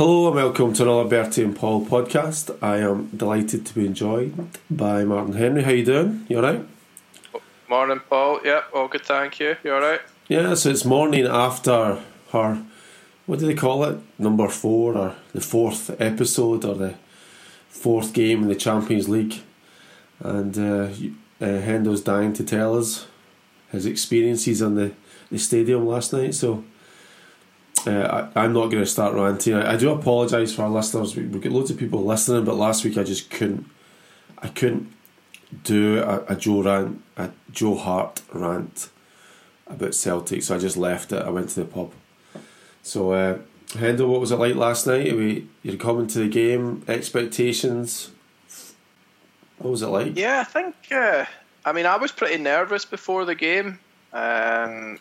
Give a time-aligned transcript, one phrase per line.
[0.00, 2.56] Hello and welcome to another Bertie and Paul podcast.
[2.62, 5.62] I am delighted to be joined by Martin Henry.
[5.62, 6.24] How you doing?
[6.26, 6.66] You alright?
[7.68, 8.40] Morning, Paul.
[8.42, 9.56] Yep, all good, thank you.
[9.62, 10.00] You alright?
[10.26, 11.98] Yeah, so it's morning after
[12.32, 12.62] her,
[13.26, 13.98] what do they call it?
[14.18, 16.94] Number four or the fourth episode or the
[17.68, 19.42] fourth game in the Champions League.
[20.20, 20.88] And uh,
[21.42, 23.06] uh, Hendo's dying to tell us
[23.70, 24.92] his experiences on the,
[25.30, 26.34] the stadium last night.
[26.34, 26.64] So
[27.86, 29.54] uh, I, am not going to start ranting.
[29.54, 31.16] I, I do apologise for our listeners.
[31.16, 33.66] We, have got loads of people listening, but last week I just couldn't.
[34.38, 34.92] I couldn't
[35.64, 38.88] do a, a Joe rant, a Joe Hart rant
[39.66, 41.22] about Celtic, so I just left it.
[41.22, 41.92] I went to the pub.
[42.82, 45.14] So, uh, Hendo, what was it like last night?
[45.14, 48.10] We, you're coming to the game, expectations.
[49.58, 50.16] What was it like?
[50.16, 50.74] Yeah, I think.
[50.90, 51.26] Uh,
[51.64, 53.78] I mean, I was pretty nervous before the game.
[54.12, 54.98] Um,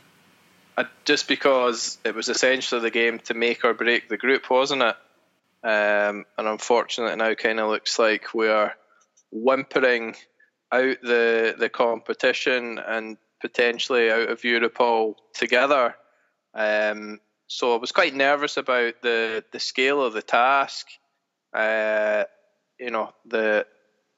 [1.06, 4.96] just because it was essentially the game to make or break the group, wasn't it?
[5.64, 8.76] Um, and unfortunately, now kind of looks like we are
[9.32, 10.16] whimpering
[10.72, 15.96] out the the competition and potentially out of Europe altogether.
[16.54, 20.88] Um, so I was quite nervous about the the scale of the task.
[21.54, 22.24] Uh,
[22.80, 23.66] you know, the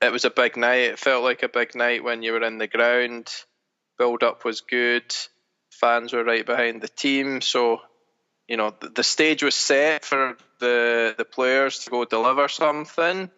[0.02, 0.92] it was a big night.
[0.92, 3.32] It felt like a big night when you were in the ground.
[3.98, 5.14] Build up was good
[5.82, 7.42] fans were right behind the team.
[7.42, 7.82] So,
[8.48, 13.30] you know, the, the stage was set for the the players to go deliver something.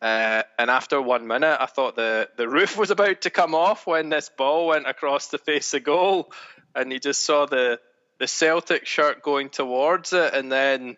[0.00, 3.86] Uh, and after one minute, I thought the, the roof was about to come off
[3.86, 6.32] when this ball went across the face of goal,
[6.74, 7.80] and you just saw the
[8.18, 10.96] the Celtic shirt going towards it, and then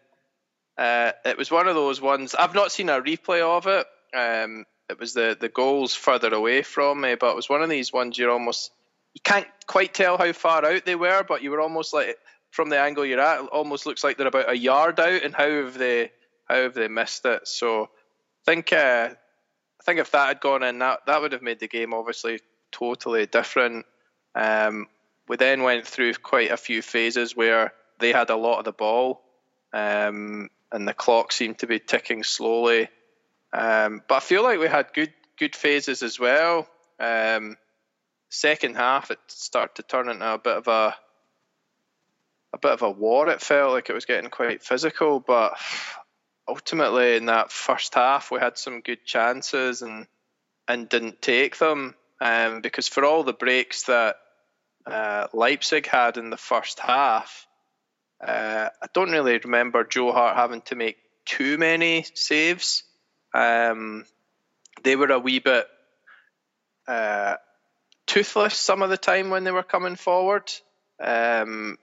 [0.77, 2.35] uh, it was one of those ones.
[2.35, 3.87] I've not seen a replay of it.
[4.17, 7.71] Um, it was the the goals further away from me, but it was one of
[7.71, 8.71] these ones you're almost
[9.15, 12.19] you can't quite tell how far out they were, but you were almost like
[12.51, 15.23] from the angle you're at, almost looks like they're about a yard out.
[15.23, 16.11] And how have they
[16.47, 17.47] how have they missed it?
[17.49, 17.87] So I
[18.45, 21.69] think uh, I think if that had gone in, that that would have made the
[21.69, 22.41] game obviously
[22.73, 23.87] totally different.
[24.35, 24.89] Um,
[25.29, 28.73] we then went through quite a few phases where they had a lot of the
[28.73, 29.23] ball,
[29.73, 32.89] um, and the clock seemed to be ticking slowly.
[33.53, 36.69] Um, but I feel like we had good good phases as well.
[36.99, 37.57] Um,
[38.35, 40.95] second half it started to turn into a bit of a
[42.53, 43.29] a bit of a war.
[43.29, 45.59] It felt like it was getting quite physical, but
[46.47, 50.07] ultimately in that first half we had some good chances and
[50.69, 54.17] and didn't take them um, because for all the breaks that
[54.87, 57.47] uh, Leipzig had in the first half,
[58.27, 60.97] uh, I don't really remember Joe Hart having to make
[61.27, 62.85] too many saves.
[63.35, 64.07] Um,
[64.83, 65.67] they were a wee bit
[66.87, 67.37] uh,
[68.07, 70.51] toothless some of the time when they were coming forward.
[71.03, 71.79] Um,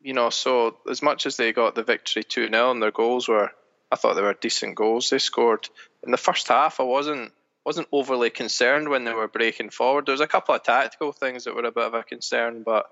[0.00, 3.28] you know, so as much as they got the victory 2 0 and their goals
[3.28, 3.50] were,
[3.90, 5.68] I thought they were decent goals they scored.
[6.04, 7.32] In the first half, I wasn't
[7.64, 10.06] wasn't overly concerned when they were breaking forward.
[10.06, 12.88] There was a couple of tactical things that were a bit of a concern, but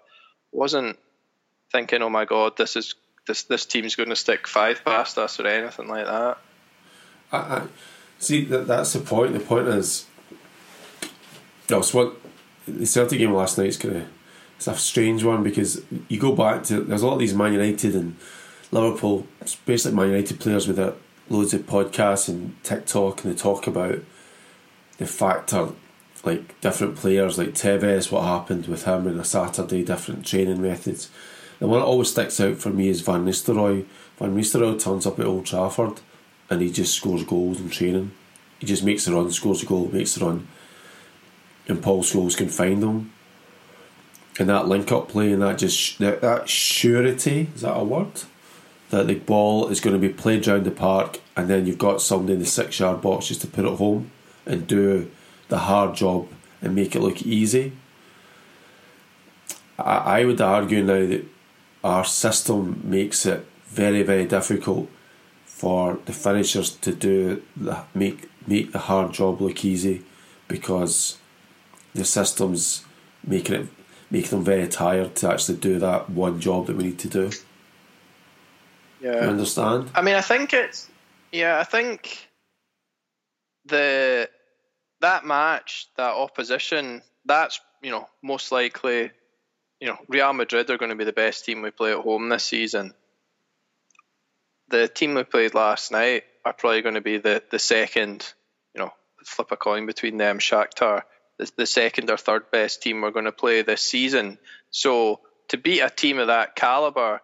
[0.50, 0.98] wasn't
[1.71, 2.94] thinking, oh my god, this is
[3.26, 6.38] this this team's going to stick five past us or anything like that.
[7.31, 7.62] I, I
[8.19, 9.34] see that that's the point.
[9.34, 10.06] The point is,
[11.69, 12.16] so what
[12.66, 14.08] the Celtic game last night is kind of
[14.56, 17.52] it's a strange one because you go back to there's a lot of these Man
[17.52, 18.16] United and
[18.70, 20.78] Liverpool, especially Man United players with
[21.28, 23.98] loads of podcasts and TikTok, and they talk about
[24.98, 25.70] the factor
[26.24, 31.10] like different players like Tevez, what happened with him on a Saturday, different training methods.
[31.59, 33.84] The one that always sticks out for me is Van Nistelrooy.
[34.18, 36.00] Van Nistelrooy turns up at Old Trafford
[36.50, 38.12] and he just scores goals in training.
[38.59, 40.48] He just makes the run, scores a goal, makes the run
[41.69, 43.13] and Paul Scholes can find them.
[44.39, 48.22] And that link up play and that just that, that surety is that a word?
[48.91, 52.03] That the ball is going to be played around the park and then you've got
[52.03, 54.11] somebody in the six yard box just to put it home
[54.45, 55.11] and do
[55.49, 56.28] the hard job
[56.61, 57.72] and make it look easy.
[59.78, 61.25] I, I would argue now that
[61.83, 64.89] our system makes it very, very difficult
[65.45, 70.03] for the finishers to do the, make make the hard job look easy
[70.49, 71.19] because
[71.94, 72.84] the systems
[73.26, 73.68] making it
[74.10, 77.30] making them very tired to actually do that one job that we need to do.
[79.00, 79.91] Yeah, you understand?
[79.94, 80.88] I mean, I think it's
[81.32, 81.58] yeah.
[81.58, 82.28] I think
[83.66, 84.28] the
[85.00, 89.10] that match, that opposition, that's you know most likely,
[89.80, 92.28] you know, Real Madrid are going to be the best team we play at home
[92.28, 92.94] this season.
[94.68, 98.32] The team we played last night are probably going to be the the second,
[98.74, 98.92] you know,
[99.24, 101.02] flip a coin between them, Shakhtar
[101.39, 104.39] the, the second or third best team we're going to play this season.
[104.71, 107.21] So to beat a team of that caliber,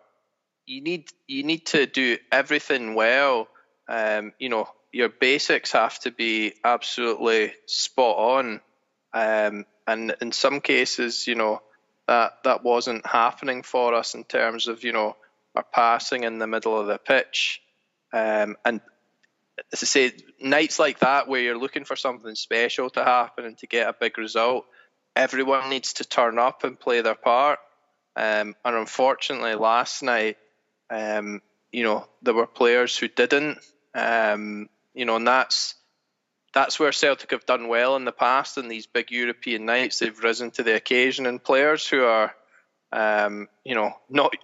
[0.66, 3.48] you need you need to do everything well.
[3.88, 8.60] Um, you know, your basics have to be absolutely spot on.
[9.12, 11.60] Um, and in some cases, you know,
[12.06, 15.16] that that wasn't happening for us in terms of you know
[15.54, 17.60] our passing in the middle of the pitch.
[18.12, 18.80] Um, and
[19.72, 23.58] as I say, nights like that where you're looking for something special to happen and
[23.58, 24.66] to get a big result,
[25.16, 27.58] everyone needs to turn up and play their part.
[28.16, 30.36] Um, and unfortunately, last night,
[30.90, 31.40] um,
[31.72, 33.58] you know, there were players who didn't.
[33.94, 35.74] Um, you know, and that's
[36.52, 39.98] that's where Celtic have done well in the past in these big European nights.
[39.98, 42.34] They've risen to the occasion, and players who are,
[42.92, 44.34] um, you know, not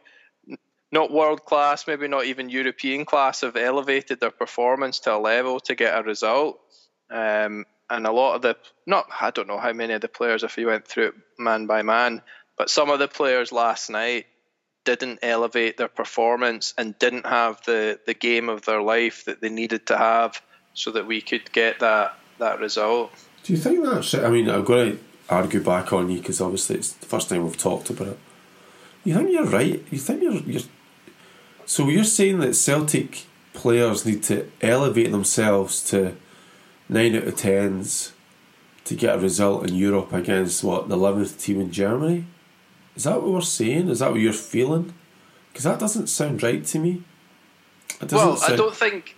[0.92, 5.60] not world class, maybe not even European class, have elevated their performance to a level
[5.60, 6.60] to get a result.
[7.10, 8.56] Um, and a lot of the
[8.86, 11.66] not I don't know how many of the players if you went through it man
[11.66, 12.22] by man,
[12.58, 14.26] but some of the players last night
[14.86, 19.50] didn't elevate their performance and didn't have the, the game of their life that they
[19.50, 20.40] needed to have
[20.74, 23.12] so that we could get that that result.
[23.42, 24.14] Do you think that's?
[24.14, 27.44] I mean, I'm going to argue back on you because obviously it's the first time
[27.44, 28.18] we've talked about it.
[29.04, 29.84] You think you're right?
[29.90, 30.62] You think you're you're.
[31.66, 36.16] So you're saying that Celtic players need to elevate themselves to
[36.88, 38.12] nine out of tens
[38.84, 42.24] to get a result in Europe against what the eleventh team in Germany?
[42.94, 43.88] Is that what we're saying?
[43.88, 44.94] Is that what you're feeling?
[45.52, 47.02] Because that doesn't sound right to me.
[48.12, 48.52] Well, sound...
[48.52, 49.16] I don't think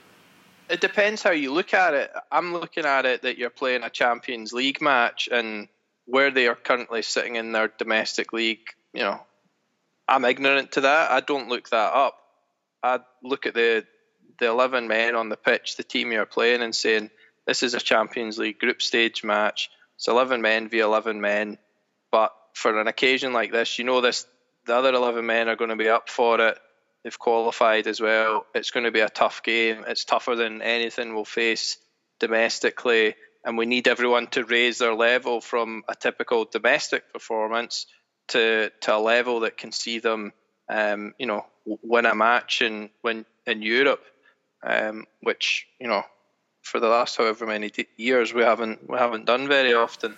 [0.71, 2.11] it depends how you look at it.
[2.33, 5.69] I'm looking at it that you're playing a Champions League match and
[6.06, 8.75] where they are currently sitting in their domestic league.
[8.94, 9.21] You know,
[10.09, 11.11] I'm ignorant to that.
[11.11, 12.18] I don't look that up.
[12.83, 13.87] I look at the
[14.39, 17.11] the 11 men on the pitch, the team you're playing, and saying
[17.47, 19.69] this is a Champions League group stage match.
[19.97, 21.59] It's 11 men v 11 men,
[22.13, 24.27] but for an occasion like this, you know this
[24.67, 26.59] the other 11 men are going to be up for it.
[27.03, 28.45] They've qualified as well.
[28.55, 29.85] It's going to be a tough game.
[29.89, 31.79] It's tougher than anything we'll face
[32.21, 33.15] domestically,
[33.45, 37.87] and we need everyone to raise their level from a typical domestic performance
[38.29, 40.33] to to a level that can see them,
[40.69, 44.05] um, you know, win a match and win in Europe,
[44.62, 46.03] um, which you know,
[46.62, 50.17] for the last however many years we haven't we haven't done very often.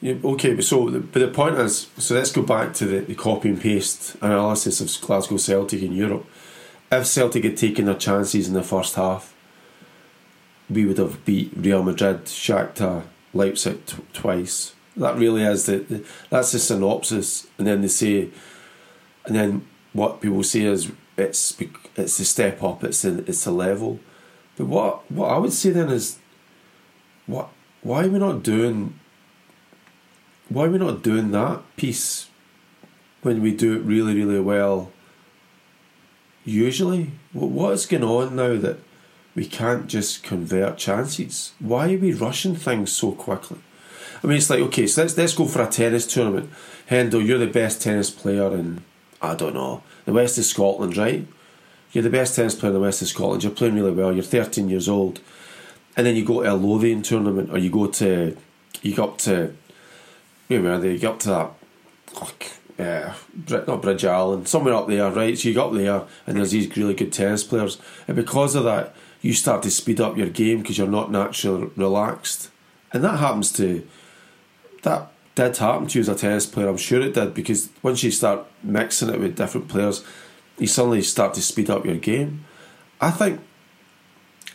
[0.00, 3.00] Yeah, okay, but so the, but the point is, so let's go back to the,
[3.00, 6.26] the copy and paste analysis of Glasgow Celtic in Europe.
[6.90, 9.32] If Celtic had taken their chances in the first half,
[10.68, 14.74] we would have beat Real Madrid, Shakhtar, Leipzig t- twice.
[14.96, 18.30] That really is the, the that's the synopsis, and then they say,
[19.24, 21.60] and then what people say is it's
[21.96, 24.00] it's the step up, it's the, it's the level.
[24.56, 26.18] But what what I would say then is,
[27.26, 27.48] what
[27.82, 28.98] why are we not doing
[30.48, 32.28] why are we not doing that piece
[33.22, 34.92] when we do it really, really well?
[36.44, 38.78] Usually, what what is going on now that
[39.34, 41.52] we can't just convert chances?
[41.58, 43.58] Why are we rushing things so quickly?
[44.22, 46.50] I mean, it's like okay, so let's let's go for a tennis tournament.
[46.90, 48.82] Hendo, you're the best tennis player in
[49.22, 51.26] I don't know the west of Scotland, right?
[51.92, 53.44] You're the best tennis player in the west of Scotland.
[53.44, 54.12] You're playing really well.
[54.12, 55.20] You're 13 years old,
[55.96, 58.36] and then you go to a Lothian tournament, or you go to
[58.82, 59.54] you go up to
[60.48, 60.92] where were they?
[60.92, 61.54] You get up to
[62.78, 63.14] that,
[63.48, 65.38] uh, not Bridge of Allan, somewhere up there, right?
[65.38, 68.64] So you get up there, and there's these really good tennis players, and because of
[68.64, 72.50] that, you start to speed up your game because you're not naturally relaxed,
[72.92, 73.86] and that happens to
[74.82, 76.68] that did happen to you as a tennis player.
[76.68, 80.04] I'm sure it did because once you start mixing it with different players,
[80.58, 82.44] you suddenly start to speed up your game.
[83.00, 83.40] I think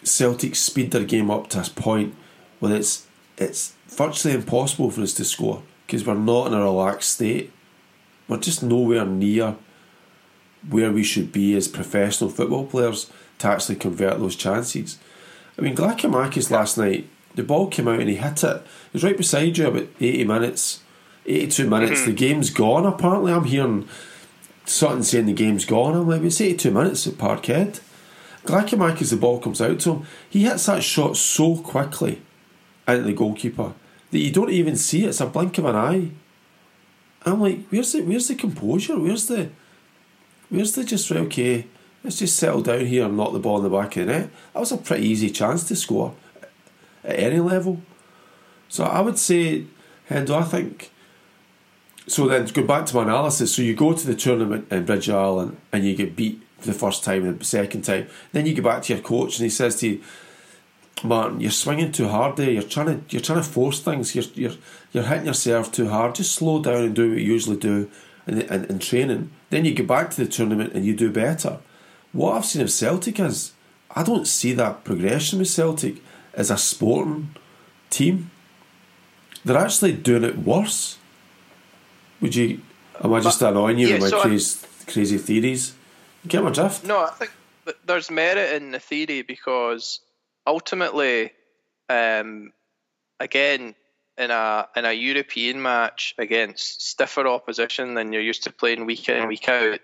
[0.03, 2.15] Celtic speed their game up to a point
[2.59, 3.07] where it's
[3.37, 7.51] it's virtually impossible for us to score because we're not in a relaxed state.
[8.27, 9.55] We're just nowhere near
[10.67, 14.97] where we should be as professional football players to actually convert those chances.
[15.57, 17.07] I mean, Giakoumakis last night,
[17.37, 18.57] the ball came out and he hit it.
[18.57, 20.81] It was right beside you about 80 minutes,
[21.27, 22.01] 82 minutes.
[22.01, 22.09] Mm-hmm.
[22.09, 23.31] The game's gone, apparently.
[23.31, 23.87] I'm hearing
[24.65, 25.95] something saying the game's gone.
[25.95, 27.79] I'm like, it's 82 minutes at Parkhead.
[28.43, 30.07] Giakoumakis, the ball comes out to him.
[30.27, 32.23] He hits that shot so quickly
[32.87, 33.73] at the goalkeeper
[34.09, 35.09] that you don't even see it.
[35.09, 36.09] It's a blink of an eye.
[37.23, 38.97] I'm like, where's the where's the composure?
[38.97, 39.49] Where's the
[40.49, 41.67] where's the just right, okay,
[42.03, 44.29] let's just settle down here and knock the ball in the back of the net.
[44.53, 46.15] That was a pretty easy chance to score
[47.07, 47.81] at any level.
[48.69, 49.65] So I would say,
[50.09, 50.91] Hendo, I think
[52.07, 53.53] so then go back to my analysis.
[53.53, 56.67] So you go to the tournament in Bridge of Allan and you get beat for
[56.67, 58.07] the first time and the second time.
[58.31, 60.01] Then you go back to your coach and he says to you,
[61.03, 62.49] Martin, you're swinging too hard there.
[62.49, 64.15] You're trying to you're trying to force things.
[64.15, 64.57] You're you're
[64.93, 66.15] you're hitting yourself too hard.
[66.15, 67.91] Just slow down and do what you usually do,
[68.25, 69.29] in, and, and training.
[69.49, 71.59] Then you get back to the tournament and you do better.
[72.13, 73.51] What I've seen of Celtic is
[73.91, 76.01] I don't see that progression with Celtic
[76.37, 77.35] as a sporting
[77.89, 78.31] team.
[79.43, 80.97] They're actually doing it worse.
[82.21, 82.61] Would you?
[83.03, 85.73] Am I just but, annoying you yeah, with my so crazy, crazy theories?
[86.23, 86.83] You get my drift?
[86.85, 87.31] No, I think
[87.85, 89.99] there's merit in the theory because
[90.45, 91.31] ultimately,
[91.89, 92.53] um,
[93.19, 93.75] again,
[94.17, 99.09] in a in a European match against stiffer opposition than you're used to playing week
[99.09, 99.79] in week out,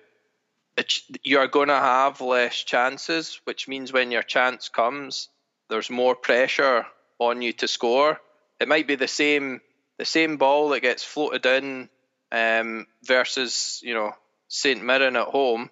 [1.23, 5.29] you're going to have less chances, which means when your chance comes,
[5.69, 6.85] there's more pressure
[7.19, 8.19] on you to score.
[8.59, 9.61] It might be the same
[9.97, 11.89] the same ball that gets floated in
[12.31, 14.13] um, versus you know
[14.47, 15.69] St Mirren at home,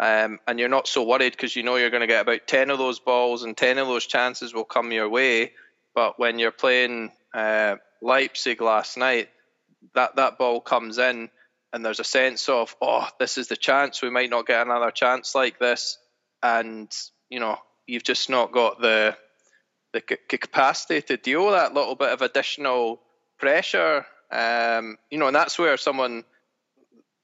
[0.00, 2.70] um, and you're not so worried because you know you're going to get about ten
[2.70, 5.52] of those balls and ten of those chances will come your way.
[5.94, 9.28] But when you're playing uh, Leipzig last night,
[9.94, 11.30] that that ball comes in,
[11.72, 14.02] and there's a sense of oh, this is the chance.
[14.02, 15.98] We might not get another chance like this,
[16.42, 16.90] and
[17.28, 19.16] you know you've just not got the
[19.94, 23.00] the capacity to deal with that little bit of additional
[23.38, 24.04] pressure.
[24.30, 26.24] Um, you know, and that's where someone,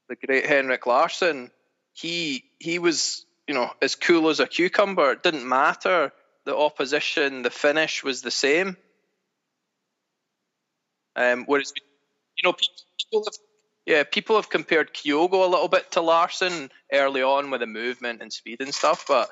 [0.09, 1.51] the great Henrik Larsson,
[1.93, 5.13] he he was you know as cool as a cucumber.
[5.13, 6.13] It didn't matter
[6.45, 8.77] the opposition, the finish was the same.
[11.17, 11.73] Um, whereas,
[12.37, 13.35] you know, people have,
[13.85, 18.23] yeah, people have compared Kyogo a little bit to Larsson early on with the movement
[18.23, 19.29] and speed and stuff, but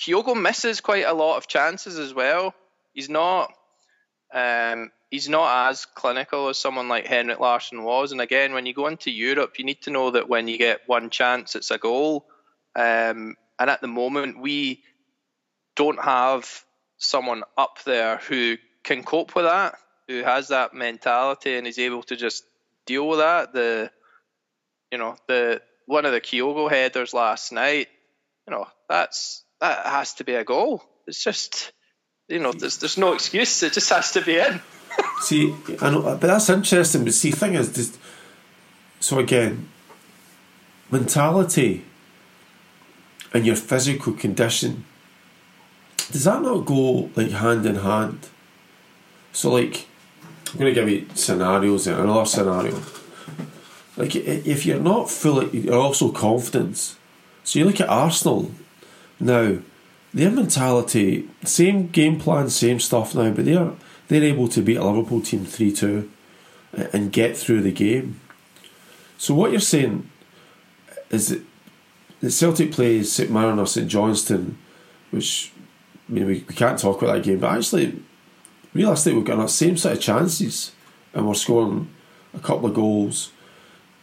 [0.00, 2.54] Kyogo misses quite a lot of chances as well.
[2.92, 3.52] He's not,
[4.32, 8.12] um, he's not as clinical as someone like Henrik Larsson was.
[8.12, 10.80] And again, when you go into Europe, you need to know that when you get
[10.86, 12.26] one chance, it's a goal.
[12.74, 14.82] Um, and at the moment, we
[15.76, 16.64] don't have
[16.98, 19.76] someone up there who can cope with that
[20.08, 22.44] who has that mentality and is able to just
[22.86, 23.52] deal with that.
[23.52, 23.90] The
[24.90, 27.88] you know the one of the Kyogo headers last night.
[28.46, 30.82] You know that's that has to be a goal.
[31.06, 31.72] It's just
[32.32, 33.62] you know there's there's no excuse.
[33.62, 34.60] It just has to be in.
[35.20, 37.04] see, I know, but that's interesting.
[37.04, 37.98] But see, thing is, just,
[39.00, 39.68] so again,
[40.90, 41.84] mentality
[43.32, 44.84] and your physical condition
[46.10, 48.28] does that not go like hand in hand?
[49.32, 49.86] So like
[50.52, 52.78] I'm going to give you scenarios and another scenario.
[53.96, 56.96] Like, if you're not fully, you're also confident.
[57.42, 58.50] So you look at Arsenal
[59.18, 59.58] now,
[60.14, 63.72] their mentality, same game plan, same stuff now, but they're
[64.08, 66.10] they're able to beat a Liverpool team three two,
[66.92, 68.20] and get through the game.
[69.18, 70.10] So what you're saying
[71.10, 71.42] is that
[72.20, 74.58] the Celtic plays St Mirren or St Johnstone,
[75.10, 75.52] which
[76.08, 78.02] I mean we, we can't talk about that game, but actually
[78.74, 80.72] realistically, we've got the same set of chances
[81.14, 81.90] and we're scoring
[82.34, 83.32] a couple of goals.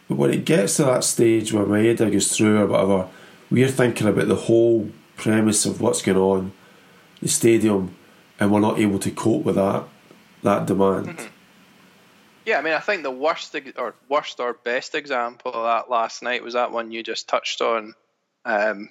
[0.08, 3.08] But when it gets to that stage where Maeda goes through or whatever,
[3.50, 4.90] we're thinking about the whole
[5.20, 6.52] premise of what's going on,
[7.20, 7.94] the stadium,
[8.38, 9.84] and we're not able to cope with that
[10.42, 11.06] that demand.
[11.06, 11.26] Mm-hmm.
[12.46, 16.22] Yeah, I mean, I think the worst or worst or best example of that last
[16.22, 17.94] night was that one you just touched on.
[18.46, 18.88] Um,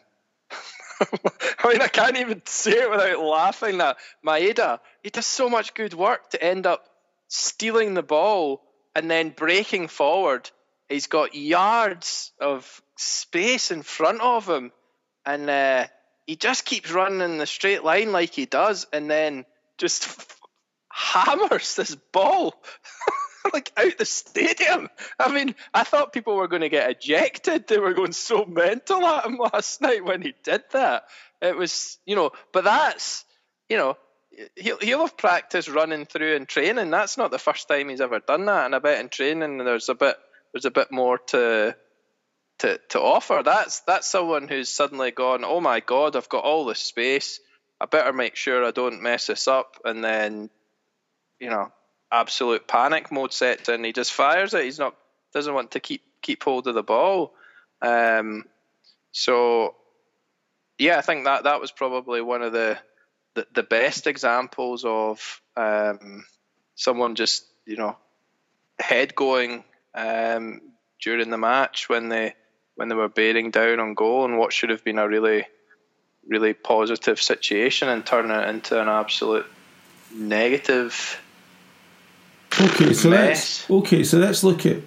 [1.02, 3.80] I mean, I can't even say it without laughing.
[3.80, 6.86] That Maeda, he does so much good work to end up
[7.28, 8.62] stealing the ball
[8.96, 10.50] and then breaking forward.
[10.88, 14.72] He's got yards of space in front of him,
[15.26, 15.88] and uh,
[16.30, 19.46] he just keeps running in the straight line like he does, and then
[19.80, 20.32] just
[20.92, 22.54] hammers this ball.
[23.54, 24.90] like out the stadium.
[25.20, 27.68] I mean, I thought people were going to get ejected.
[27.68, 31.06] They were going so mental at him last night when he did that.
[31.42, 33.26] It was, you know, but that's,
[33.68, 33.98] you know,
[34.56, 36.92] he'll he'll have practiced running through and training.
[36.92, 38.68] That's not the first time he's ever done that.
[38.68, 40.16] And I bet in training there's a bit
[40.54, 41.76] there's a bit more to
[42.60, 43.42] to to offer.
[43.44, 47.40] That's that's someone who's suddenly gone, oh my god, I've got all this space.
[47.82, 50.50] I better make sure I don't mess this up, and then,
[51.40, 51.72] you know,
[52.12, 53.84] absolute panic mode sets in.
[53.84, 54.66] He just fires it.
[54.66, 54.96] He's not
[55.34, 57.34] doesn't want to keep keep hold of the ball.
[57.82, 58.46] Um,
[59.12, 59.76] so
[60.78, 62.78] yeah, I think that that was probably one of the
[63.36, 66.26] the, the best examples of um,
[66.76, 67.96] someone just you know
[68.80, 69.64] head going
[69.94, 70.62] um,
[71.02, 72.34] during the match when they
[72.80, 75.46] when they were bearing down on goal and what should have been a really
[76.28, 79.46] really positive situation and turning it into an absolute
[80.14, 81.20] negative
[82.62, 84.80] Okay, so let's okay, so let's look at.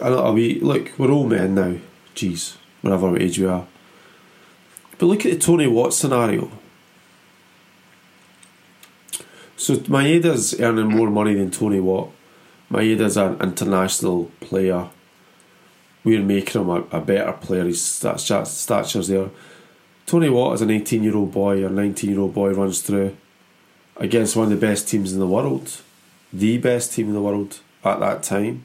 [0.00, 0.92] Are we look?
[0.96, 1.76] We're all men now.
[2.14, 3.66] Jeez, whatever age we are.
[4.96, 6.50] But look at the Tony Watt scenario.
[9.56, 12.10] So Maeda's earning more money than Tony Watt.
[12.70, 14.88] Maeda's an international player.
[16.08, 17.64] We're making him a, a better player.
[17.64, 19.30] His stature's there.
[20.06, 23.16] Tony Watt, as an 18 year old boy or 19 year old boy, runs through
[23.96, 25.82] against one of the best teams in the world,
[26.32, 28.64] the best team in the world at that time,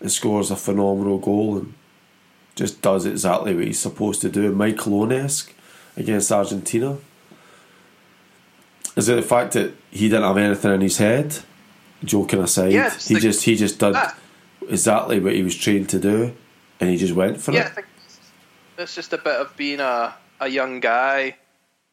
[0.00, 1.74] and scores a phenomenal goal and
[2.54, 4.52] just does exactly what he's supposed to do.
[4.52, 5.28] Michael Owen
[5.96, 6.98] against Argentina.
[8.96, 11.38] Is it the fact that he didn't have anything in his head?
[12.04, 12.72] Joking aside,
[13.08, 14.14] he just he just did that.
[14.68, 16.34] exactly what he was trained to do,
[16.80, 17.84] and he just went for yeah, it.
[18.78, 21.36] it's just a bit of being a, a young guy,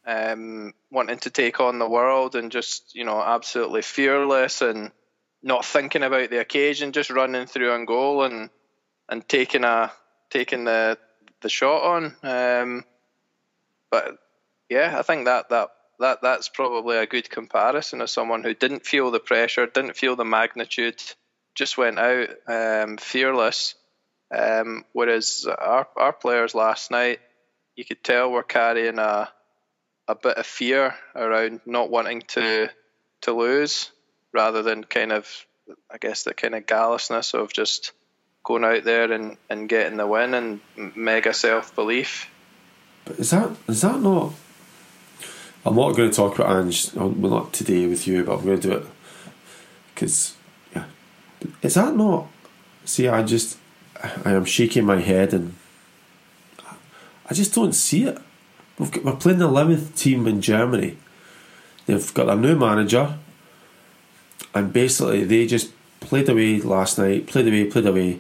[0.06, 4.92] um, wanting to take on the world, and just you know absolutely fearless and
[5.44, 8.50] not thinking about the occasion, just running through on goal and
[9.10, 9.92] and taking a
[10.30, 10.98] taking the
[11.42, 12.16] the shot on.
[12.24, 12.86] Um,
[13.90, 14.18] but
[14.70, 15.70] yeah, I think that that
[16.00, 20.16] that that's probably a good comparison of someone who didn't feel the pressure, didn't feel
[20.16, 21.02] the magnitude,
[21.56, 23.76] just went out um, fearless.
[24.32, 27.20] Um, whereas our our players last night,
[27.76, 29.30] you could tell were carrying a
[30.08, 32.70] a bit of fear around not wanting to
[33.22, 33.92] to lose,
[34.34, 35.28] rather than kind of
[35.90, 37.92] I guess the kind of gallousness of just
[38.44, 40.60] going out there and, and getting the win and
[40.96, 42.30] mega self belief.
[43.06, 44.34] But is that is that not?
[45.66, 46.94] I'm not going to talk about Ange.
[46.94, 48.86] Well, not today with you, but I'm going to do it
[49.94, 50.36] because
[50.76, 50.86] yeah,
[51.62, 52.28] is that not?
[52.86, 53.58] See, I just
[54.02, 55.56] I am shaking my head and
[57.30, 58.18] I just don't see it.
[58.78, 60.98] We've got, we're playing the eleventh team in Germany.
[61.86, 63.18] They've got a new manager,
[64.54, 68.20] and basically they just played away last night, played away, played away,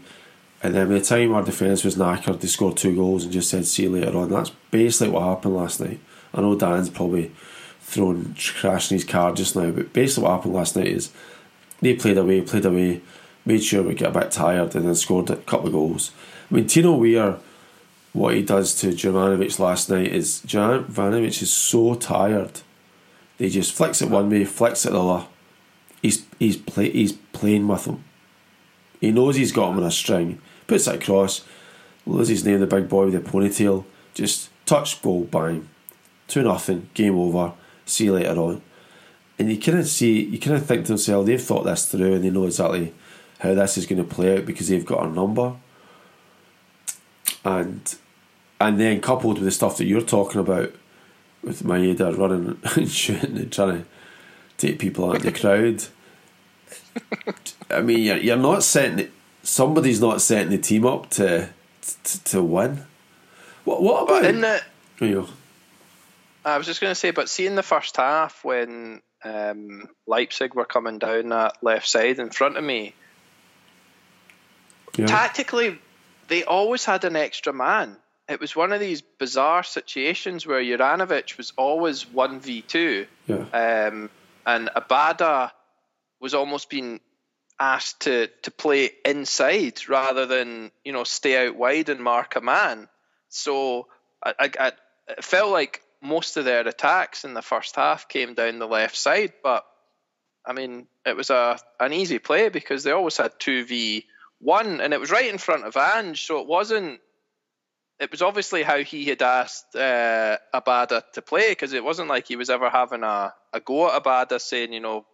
[0.64, 3.50] and then by the time our defence was knackered, they scored two goals and just
[3.50, 4.30] said see you later on.
[4.30, 6.00] That's basically what happened last night.
[6.34, 7.32] I know Dan's probably
[7.82, 11.12] throwing crashing his car just now, but basically what happened last night is
[11.82, 13.02] they played away, played away,
[13.46, 16.12] made sure we get a bit tired, and then scored a couple of goals.
[16.50, 17.40] I mean, Timo Werner,
[18.14, 22.62] what he does to Juranovic last night is Juranovic is so tired.
[23.38, 25.26] He just flicks it one way, flicks it the other.
[26.02, 28.04] He's he's play, he's playing with him.
[29.00, 30.40] He knows he's got him on a string.
[30.68, 31.44] Puts it across.
[32.06, 33.86] Lizzie's name, the big boy with the ponytail.
[34.14, 35.68] Just touch, goal, bang.
[36.28, 37.54] 2 nothing, game over.
[37.86, 38.62] See you later on.
[39.38, 42.14] And you kind of see, you kind of think to yourself, they've thought this through
[42.14, 42.94] and they know exactly
[43.42, 45.56] how this is going to play out because they've got a number.
[47.44, 47.96] And
[48.60, 50.74] and then coupled with the stuff that you're talking about
[51.44, 53.86] with Maeda running and shooting and trying to
[54.58, 55.84] take people out of the crowd.
[57.72, 61.50] I mean, you're, you're not setting somebody's not setting the team up to
[62.04, 62.84] to, to win.
[63.64, 64.62] What what about in the?
[65.00, 65.28] You
[66.46, 70.66] I was just going to say, but seeing the first half when um, Leipzig were
[70.66, 72.96] coming down that left side in front of me,
[74.98, 75.06] yeah.
[75.06, 75.80] tactically
[76.32, 77.98] they always had an extra man.
[78.30, 83.88] It was one of these bizarre situations where Juranovic was always one v two, yeah.
[83.90, 84.10] um,
[84.46, 85.52] and Abada
[86.22, 87.02] was almost being
[87.60, 92.42] asked to to play inside rather than you know stay out wide and mark a
[92.42, 92.88] man.
[93.28, 93.88] So
[94.24, 94.72] I, I, I
[95.10, 98.96] it felt like most of their attacks in the first half came down the left
[98.96, 99.66] side, but
[100.46, 104.06] I mean it was a an easy play because they always had two v
[104.42, 107.00] one, and it was right in front of Ange, so it wasn't.
[108.00, 112.28] It was obviously how he had asked uh, Abada to play because it wasn't like
[112.28, 115.06] he was ever having a, a go at Abada saying, you know,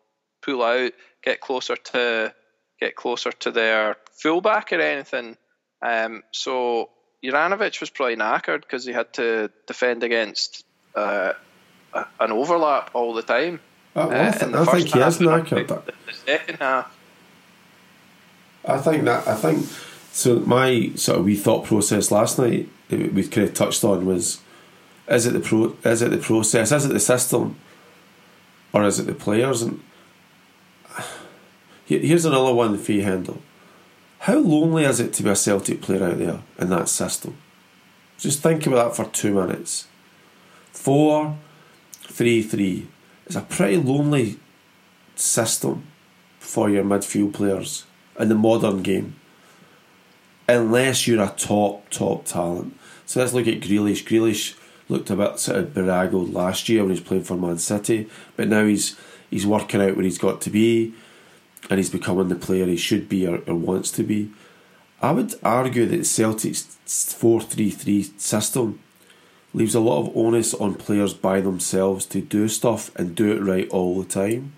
[0.42, 2.34] pull out, get closer to
[2.80, 5.36] get closer to their fullback or anything.
[5.82, 6.90] Um, so
[7.24, 10.64] Juranovic was probably knackered because he had to defend against
[10.96, 11.34] uh,
[12.20, 13.60] an overlap all the time.
[13.96, 15.68] Uh, well, I, th- uh, I think he is knackered.
[15.68, 16.97] The second half.
[18.68, 19.66] I think that I think
[20.12, 20.40] so.
[20.40, 24.42] My sort of wee thought process last night we kind of touched on was:
[25.08, 25.76] is it the pro?
[25.86, 26.72] Is it the process?
[26.72, 27.58] Is it the system?
[28.74, 29.62] Or is it the players?
[29.62, 29.82] And
[31.86, 33.38] Here's another one for you, Hendo.
[34.20, 37.38] How lonely is it to be a Celtic player out there in that system?
[38.18, 39.88] Just think about that for two minutes.
[40.72, 41.38] Four,
[41.92, 42.88] three, three.
[43.26, 44.40] It's a pretty lonely
[45.16, 45.88] system
[46.40, 47.86] for your midfield players
[48.20, 49.16] in the modern game.
[50.48, 52.78] Unless you're a top, top talent.
[53.06, 54.06] So let's look at Grealish.
[54.06, 54.56] Grealish
[54.90, 58.08] looked a bit sort of beraggled last year when he was playing for Man City,
[58.36, 58.98] but now he's
[59.30, 60.94] he's working out where he's got to be
[61.70, 64.32] and he's becoming the player he should be or, or wants to be.
[65.02, 66.64] I would argue that Celtic's
[67.14, 68.80] 4 3 3 system
[69.54, 73.42] leaves a lot of onus on players by themselves to do stuff and do it
[73.42, 74.54] right all the time.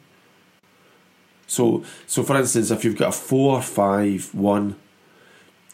[1.50, 4.76] So, so for instance, if you've got a four-five-one,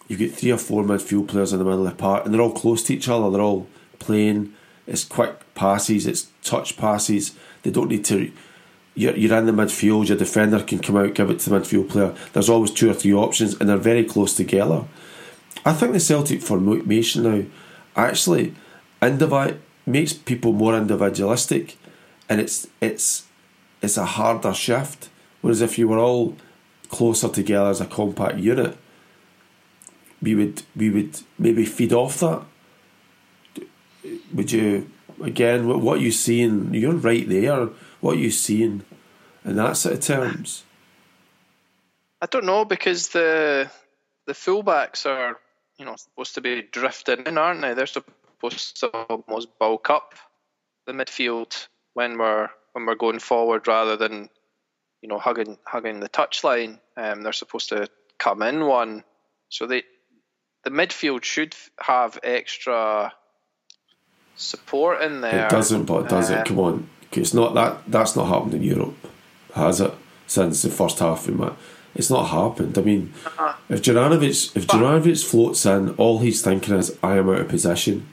[0.08, 2.42] you've got three or four midfield players in the middle of the park, and they're
[2.42, 3.30] all close to each other.
[3.30, 3.68] They're all
[4.00, 4.54] playing.
[4.88, 6.08] It's quick passes.
[6.08, 7.36] It's touch passes.
[7.64, 8.32] They don't need to.
[8.94, 10.08] You're, you're in the midfield.
[10.08, 12.16] Your defender can come out, give it to the midfield player.
[12.32, 14.86] There's always two or three options, and they're very close together.
[15.66, 17.44] I think the Celtic formation now
[17.98, 18.54] actually
[19.02, 21.78] indivi- makes people more individualistic,
[22.30, 23.26] and it's it's
[23.82, 25.10] it's a harder shift.
[25.46, 26.36] Whereas if you were all
[26.90, 28.76] closer together as a compact unit,
[30.20, 32.42] we would we would maybe feed off that.
[34.34, 34.90] Would you
[35.22, 35.68] again?
[35.68, 36.74] What, you seeing?
[36.74, 37.70] You're right there.
[38.02, 38.86] What you seeing
[39.46, 40.64] in that set of terms?
[42.24, 43.70] I don't know because the
[44.26, 45.38] the fullbacks are
[45.78, 47.76] you know supposed to be drifting in, aren't they?
[47.76, 50.16] They're supposed to almost bulk up
[50.88, 54.28] the midfield when we're when we're going forward rather than
[55.02, 56.80] you know hugging hugging the touchline.
[56.98, 59.04] Um, they're supposed to come in one,
[59.50, 59.84] so they
[60.64, 63.14] the midfield should have extra
[64.36, 65.46] support in there.
[65.46, 66.46] It doesn't, but does uh, it?
[66.46, 67.84] Come on, it's not that.
[67.88, 68.96] That's not happened in Europe,
[69.54, 69.94] has it?
[70.28, 71.52] Since the first half of my,
[71.94, 72.78] it's not happened.
[72.78, 73.54] I mean, uh-huh.
[73.70, 78.08] if Juranovic if Juranovic floats in, all he's thinking is, "I am out of position."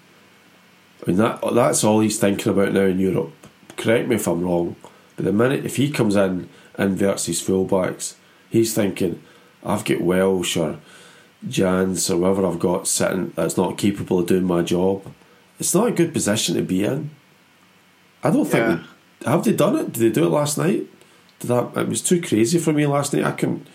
[1.02, 3.32] I mean that that's all he's thinking about now in Europe.
[3.76, 4.76] Correct me if I'm wrong,
[5.16, 8.14] but the minute if he comes in inverts his fullbacks,
[8.50, 9.22] he's thinking,
[9.64, 10.78] "I've got Welsh or
[11.46, 15.12] Jenz or whoever I've got sitting that's not capable of doing my job."
[15.58, 17.10] It's not a good position to be in.
[18.24, 18.84] I don't think yeah.
[19.20, 19.92] they, have they done it.
[19.92, 20.86] Did they do it last night?
[21.40, 21.76] Did that?
[21.76, 23.24] It was too crazy for me last night.
[23.24, 23.66] I couldn't.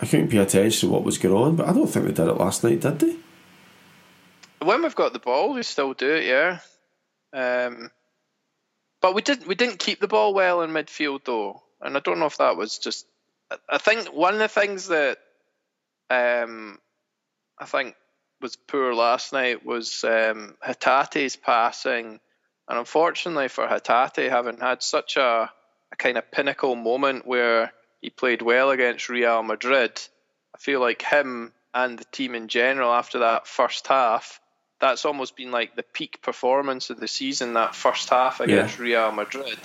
[0.00, 2.28] I couldn't pay attention to what was going on, but I don't think they did
[2.28, 3.16] it last night, did they?
[4.60, 6.58] When we've got the ball, we still do it, yeah.
[7.32, 7.90] Um,
[9.00, 9.46] but we didn't.
[9.46, 12.56] We didn't keep the ball well in midfield though, and I don't know if that
[12.56, 13.06] was just.
[13.68, 15.18] I think one of the things that
[16.10, 16.78] um,
[17.58, 17.94] I think
[18.40, 22.18] was poor last night was um, Hatate's passing,
[22.68, 25.50] and unfortunately for Hatate, having had such a,
[25.92, 30.00] a kind of pinnacle moment where he played well against Real Madrid,
[30.54, 34.40] I feel like him and the team in general after that first half,
[34.80, 37.54] that's almost been like the peak performance of the season.
[37.54, 38.84] That first half against yeah.
[38.84, 39.58] Real Madrid,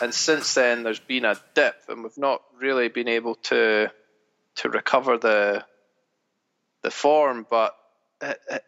[0.00, 3.90] and since then there's been a dip, and we've not really been able to
[4.56, 5.64] to recover the
[6.82, 7.46] the form.
[7.48, 7.76] But
[8.20, 8.58] uh, uh,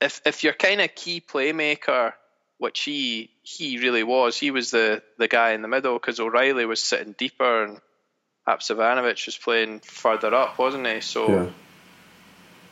[0.00, 2.12] if if you're kind of key playmaker,
[2.58, 6.66] which he he really was, he was the the guy in the middle because O'Riley
[6.66, 7.80] was sitting deeper and
[8.46, 11.00] Haksabanovic was playing further up, wasn't he?
[11.00, 11.50] So yeah.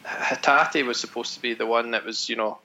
[0.05, 2.59] Hatate was supposed to be the one that was you know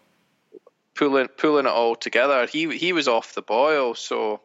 [0.96, 2.46] pulling pulling it all together.
[2.46, 4.42] He he was off the boil, so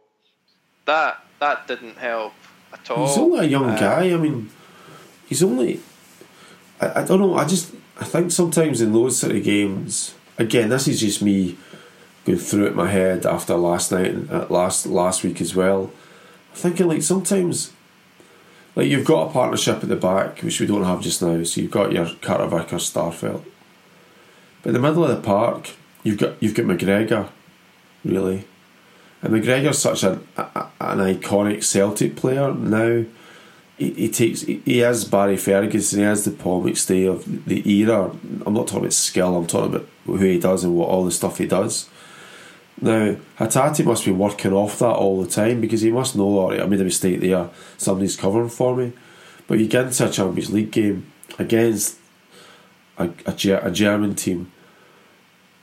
[0.87, 2.33] that that didn't help
[2.73, 3.07] at all.
[3.07, 4.13] He's only a young uh, guy.
[4.13, 4.51] I mean,
[5.27, 5.81] he's only.
[6.81, 7.35] I, I don't know.
[7.37, 11.57] I just I think sometimes in those sort of games, again, this is just me
[12.25, 15.55] going through it in my head after last night and uh, last last week as
[15.55, 15.91] well.
[16.51, 17.73] I'm thinking like sometimes,
[18.75, 21.43] like you've got a partnership at the back which we don't have just now.
[21.45, 23.45] So you've got your Carter Vicker Starfelt,
[24.63, 25.71] but in the middle of the park,
[26.03, 27.31] you've got you've got McGregor,
[28.05, 28.45] really,
[29.27, 33.05] and McGregor's such an a, an iconic Celtic player now
[33.77, 37.69] he, he takes he, he is Barry Ferguson, he has the Paul McStay of the
[37.71, 38.11] era.
[38.45, 41.11] I'm not talking about skill, I'm talking about who he does and what all the
[41.11, 41.89] stuff he does.
[42.81, 46.51] Now, Hatate must be working off that all the time because he must know, all
[46.51, 48.93] right, I made a mistake there, somebody's covering for me.
[49.47, 51.99] But you get into a Champions League game against
[52.99, 54.53] a, a, a German team,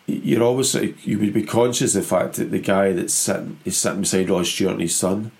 [0.05, 3.77] you're always you would be conscious of the fact that the guy that's sitting is
[3.77, 5.31] sitting beside Roy Stewart and his son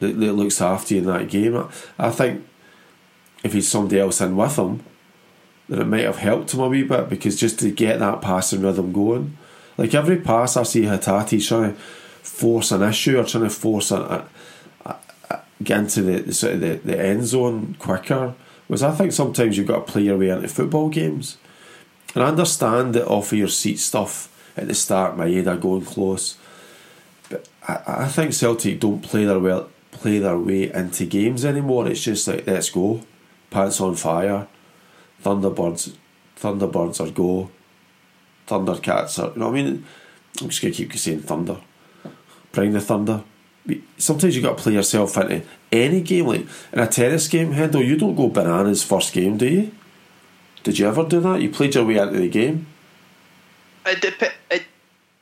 [0.00, 1.56] that, that looks after you in that game.
[1.56, 2.46] I, I think
[3.44, 4.82] if he's somebody else in with him,
[5.68, 8.62] then it might have helped him a wee bit because just to get that passing
[8.62, 9.36] rhythm going.
[9.78, 13.90] Like every pass I see Hatate trying to force an issue or trying to force
[13.90, 14.26] a,
[14.84, 14.96] a,
[15.30, 18.34] a, get into the, the sort of the, the end zone quicker.
[18.68, 21.36] Was I think sometimes you've got to play your way into football games.
[22.14, 25.84] And I understand that off of your seat stuff at the start, my Maeda going
[25.84, 26.36] close.
[27.30, 31.88] But I, I think Celtic don't play their well play their way into games anymore.
[31.88, 33.00] It's just like let's go,
[33.50, 34.46] pants on fire,
[35.22, 35.94] Thunderbirds,
[36.38, 37.50] Thunderbirds are go,
[38.46, 39.32] Thundercats are.
[39.32, 39.84] You know what I mean?
[40.40, 41.58] I'm just gonna keep saying Thunder.
[42.52, 43.24] Bring the Thunder.
[43.96, 47.52] Sometimes you got to play yourself into any game, like in a tennis game.
[47.52, 49.72] Hendo, you don't go bananas first game, do you?
[50.62, 51.40] Did you ever do that?
[51.40, 52.66] You played your way out of the game.
[53.84, 54.62] It, dep- it,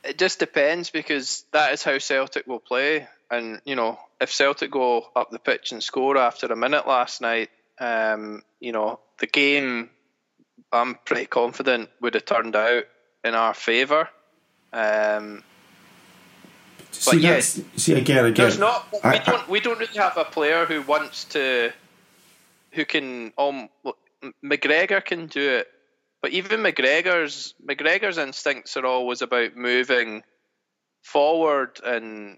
[0.03, 3.07] it just depends because that is how Celtic will play.
[3.29, 7.21] And you know, if Celtic go up the pitch and score after a minute last
[7.21, 7.49] night,
[7.79, 9.89] um, you know, the game,
[10.71, 12.83] I'm pretty confident would have turned out
[13.23, 14.09] in our favour.
[14.73, 15.43] Um,
[16.91, 18.33] see, yeah, see again, again.
[18.33, 18.87] there's not.
[18.91, 19.49] We I- I- don't.
[19.49, 21.71] We don't really have a player who wants to,
[22.73, 23.33] who can.
[23.37, 23.69] Um,
[24.43, 25.67] McGregor can do it,
[26.21, 30.23] but even McGregor's McGregor's instincts are always about moving
[31.03, 32.37] forward, and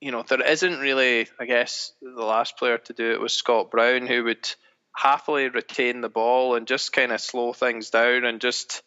[0.00, 1.26] you know there isn't really.
[1.40, 4.48] I guess the last player to do it was Scott Brown, who would
[4.96, 8.82] happily retain the ball and just kind of slow things down and just,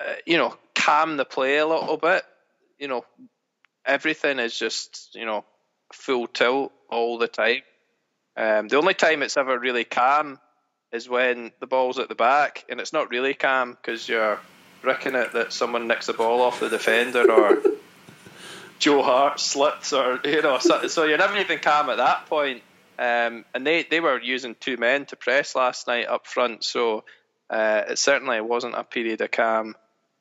[0.00, 2.22] uh, you know, calm the play a little bit.
[2.78, 3.04] You know,
[3.84, 5.44] everything is just you know
[5.92, 7.62] full tilt all the time.
[8.36, 10.38] Um, the only time it's ever really calm
[10.92, 14.40] is when the ball's at the back, and it's not really calm because you're
[14.82, 17.62] ricking it that someone nicks the ball off the defender or
[18.78, 22.62] Joe Hart slips or you know, so, so you're never even calm at that point.
[22.98, 27.04] Um, and they, they were using two men to press last night up front, so
[27.50, 29.74] uh, it certainly wasn't a period of calm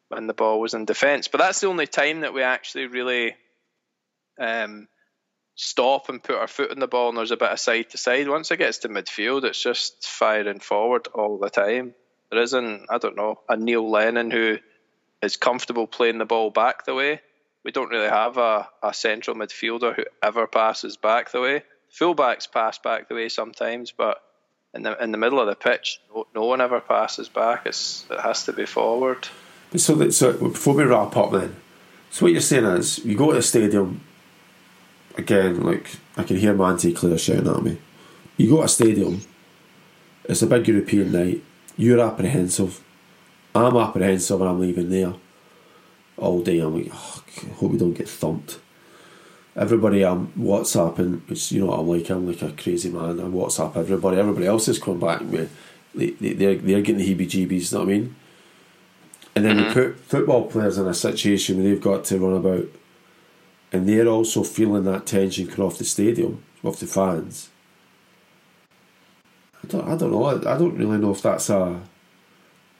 [0.09, 1.27] when the ball was in defence.
[1.29, 3.35] But that's the only time that we actually really
[4.39, 4.87] um,
[5.55, 7.97] stop and put our foot in the ball and there's a bit of side to
[7.97, 8.27] side.
[8.27, 11.95] Once it gets to midfield, it's just firing forward all the time.
[12.29, 14.57] There isn't, I don't know, a Neil Lennon who
[15.21, 17.21] is comfortable playing the ball back the way.
[17.63, 21.63] We don't really have a, a central midfielder who ever passes back the way.
[21.97, 24.21] Fullbacks pass back the way sometimes, but
[24.73, 27.65] in the in the middle of the pitch, no, no one ever passes back.
[27.65, 29.27] It's it has to be forward.
[29.77, 31.55] So, that, so before we wrap up, then,
[32.11, 34.01] so what you're saying is, you go to the stadium.
[35.17, 37.77] Again, like I can hear Manty Claire shouting at me.
[38.37, 39.21] You go to a stadium.
[40.25, 41.43] It's a big European night.
[41.77, 42.81] You're apprehensive.
[43.53, 45.13] I'm apprehensive, and I'm leaving there
[46.17, 46.59] all day.
[46.59, 48.59] I'm like, oh, I hope we don't get thumped.
[49.55, 52.09] Everybody I'm WhatsApping, which you know what I'm like.
[52.09, 53.21] I'm like a crazy man.
[53.21, 54.17] I WhatsApp everybody.
[54.17, 55.49] Everybody else is coming back with.
[55.93, 57.71] They, they, they're, they're getting the heebie-jeebies.
[57.71, 58.15] You know what I mean?
[59.33, 59.73] And then we mm-hmm.
[59.73, 62.65] put football players in a situation where they've got to run about,
[63.75, 67.49] and they're also feeling that tension coming off the stadium, off the fans.
[69.63, 70.23] I don't, I don't know.
[70.25, 71.81] I, I don't really know if that's a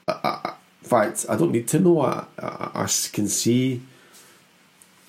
[0.08, 2.00] in fact, I don't need to know.
[2.00, 3.82] I, I, I can see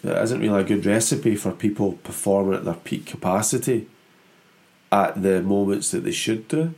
[0.04, 3.88] it isn't really a good recipe for people performing at their peak capacity
[4.92, 6.74] at the moments that they should do.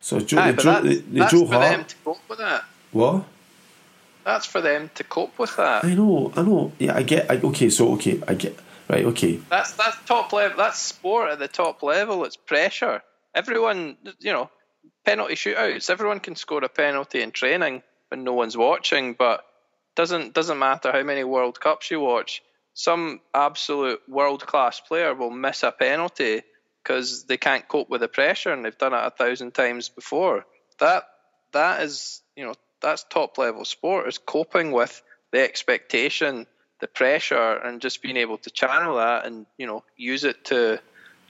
[0.00, 2.64] So Joe, Aye, the that- the, the that's Joe Hart, to cope with that.
[2.92, 3.24] what?
[4.26, 5.84] That's for them to cope with that.
[5.84, 6.72] I know, I know.
[6.80, 7.30] Yeah, I get.
[7.30, 8.58] I, okay, so okay, I get.
[8.90, 9.36] Right, okay.
[9.48, 10.56] That's that's top level.
[10.56, 12.24] That's sport at the top level.
[12.24, 13.02] It's pressure.
[13.36, 14.50] Everyone, you know,
[15.04, 15.90] penalty shootouts.
[15.90, 19.44] Everyone can score a penalty in training when no one's watching, but
[19.94, 22.42] doesn't doesn't matter how many World Cups you watch.
[22.74, 26.42] Some absolute world class player will miss a penalty
[26.82, 30.44] because they can't cope with the pressure and they've done it a thousand times before.
[30.80, 31.04] That
[31.52, 32.54] that is you know
[32.86, 36.46] that's top level sport is coping with the expectation,
[36.80, 40.80] the pressure, and just being able to channel that and you know use it to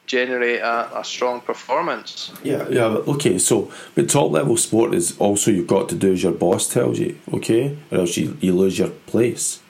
[0.05, 2.31] generate a, a strong performance.
[2.45, 2.85] Yeah, yeah.
[2.85, 6.69] Okay, so but top level sport is also you've got to do as your boss
[6.69, 7.19] tells you.
[7.33, 9.61] Okay, or else you, you lose your place.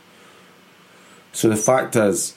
[1.32, 2.34] So the fact is,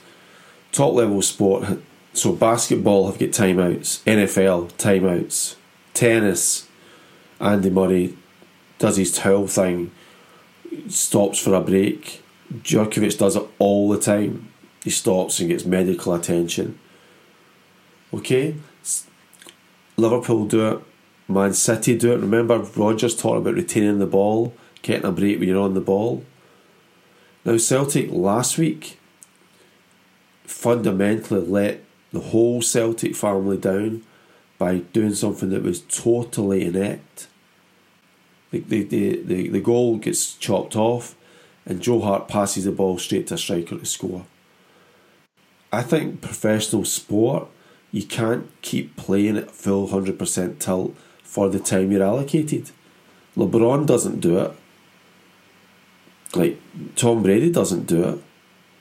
[0.71, 1.79] top level sport.
[2.13, 5.55] So basketball have got timeouts, NFL timeouts,
[5.93, 6.67] tennis.
[7.41, 8.17] Andy Murray
[8.79, 9.91] does his towel thing,
[10.87, 12.23] stops for a break.
[12.51, 14.51] Djokovic does it all the time.
[14.83, 16.79] He stops and gets medical attention.
[18.13, 18.55] Okay,
[19.97, 20.79] Liverpool do it,
[21.27, 22.21] Man City do it.
[22.21, 26.23] Remember, Rodgers talked about retaining the ball, getting a break when you're on the ball.
[27.45, 28.99] Now, Celtic last week
[30.43, 34.03] fundamentally let the whole Celtic family down
[34.57, 37.27] by doing something that was totally inept.
[38.51, 41.15] The, the, the, the, goal gets chopped off,
[41.65, 44.25] and Joe Hart passes the ball straight to a striker to score.
[45.71, 47.47] I think professional sport,
[47.91, 52.71] you can't keep playing at full 100% tilt for the time you're allocated.
[53.37, 54.51] LeBron doesn't do it.
[56.35, 56.59] Like,
[56.95, 58.23] Tom Brady doesn't do it.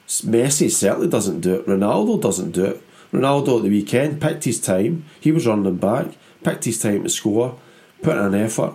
[0.07, 1.67] Messi certainly doesn't do it.
[1.67, 2.83] Ronaldo doesn't do it.
[3.13, 5.05] Ronaldo at the weekend picked his time.
[5.21, 6.09] He was running back,
[6.43, 7.59] picked his time to score,
[8.03, 8.75] put in an effort.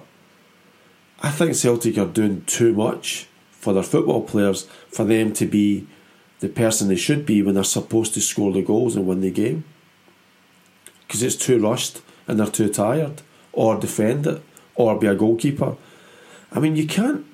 [1.24, 5.88] I think Celtic are doing too much for their football players for them to be
[6.42, 9.32] the person they should be when they're supposed to score the goals and win the
[9.32, 9.64] game.
[11.08, 13.22] Because it's too rushed and they're too tired,
[13.54, 14.42] or defend it,
[14.76, 15.78] or be a goalkeeper.
[16.52, 17.26] I mean, you can't.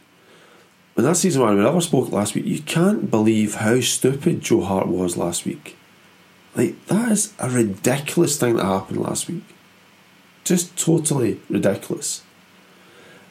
[0.95, 4.41] And that's the reason why when I spoke last week, you can't believe how stupid
[4.41, 5.75] Joe Hart was last week.
[6.55, 9.43] Like, that is a ridiculous thing that happened last week.
[10.43, 12.23] just totally ridiculous.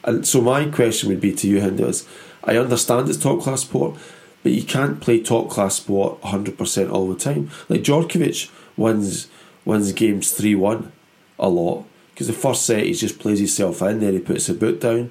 [0.03, 2.07] And so my question would be to you, Hendo, is
[2.43, 3.97] I understand it's top class sport,
[4.43, 7.49] but you can't play top class sport 100% all the time.
[7.67, 9.27] Like Djokovic wins
[9.65, 10.91] wins games 3 1
[11.37, 14.53] a lot because the first set he just plays himself in, then he puts the
[14.53, 15.09] boot down.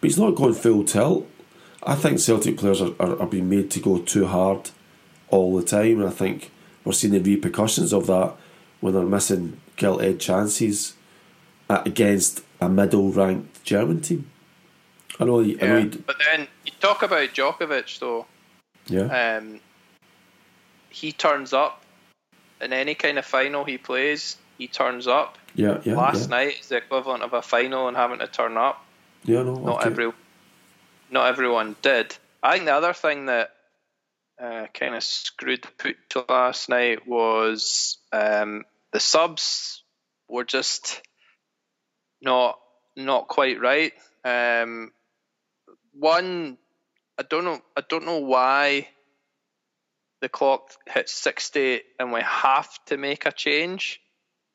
[0.00, 1.28] But he's not going full tilt.
[1.82, 4.70] I think Celtic players are, are, are being made to go too hard
[5.28, 6.50] all the time, and I think
[6.84, 8.34] we're seeing the repercussions of that
[8.80, 10.94] when they're missing gilt edge chances
[11.68, 14.30] against a middle ranked German team.
[15.20, 18.26] I know, yeah, I know but then you talk about Djokovic though.
[18.86, 19.36] Yeah.
[19.36, 19.60] Um,
[20.90, 21.82] he turns up
[22.60, 24.36] in any kind of final he plays.
[24.56, 25.38] He turns up.
[25.54, 25.96] Yeah, yeah.
[25.96, 26.36] Last yeah.
[26.36, 28.84] night is the equivalent of a final and having to turn up.
[29.24, 29.54] Yeah, no.
[29.56, 29.90] Not okay.
[29.90, 30.12] every,
[31.10, 32.16] not everyone did.
[32.42, 33.50] I think the other thing that
[34.40, 39.82] uh, kind of screwed the put to last night was um, the subs
[40.28, 41.02] were just
[42.20, 42.58] not
[42.96, 43.92] not quite right.
[44.24, 44.92] Um,
[45.92, 46.58] one,
[47.18, 47.60] I don't know.
[47.76, 48.88] I don't know why
[50.20, 54.00] the clock hits sixty and we have to make a change.